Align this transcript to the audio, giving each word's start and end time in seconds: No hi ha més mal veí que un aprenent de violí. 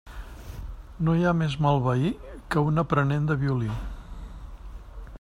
No 1.07 1.13
hi 1.19 1.27
ha 1.27 1.33
més 1.41 1.57
mal 1.67 1.83
veí 1.89 2.09
que 2.55 2.65
un 2.71 2.85
aprenent 2.85 3.31
de 3.33 3.39
violí. 3.47 3.71